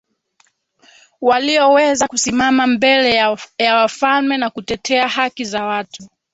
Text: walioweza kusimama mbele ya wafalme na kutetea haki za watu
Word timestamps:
walioweza 1.21 2.07
kusimama 2.07 2.67
mbele 2.67 3.37
ya 3.57 3.75
wafalme 3.75 4.37
na 4.37 4.49
kutetea 4.49 5.07
haki 5.07 5.45
za 5.45 5.63
watu 5.65 6.07